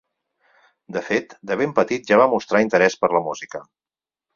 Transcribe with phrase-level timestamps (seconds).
[0.97, 3.69] De fet, de ben petit ja va mostrar interès per la música.